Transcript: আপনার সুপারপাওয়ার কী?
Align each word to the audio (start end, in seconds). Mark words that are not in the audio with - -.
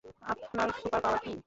আপনার 0.23 0.69
সুপারপাওয়ার 0.79 1.19
কী? 1.23 1.33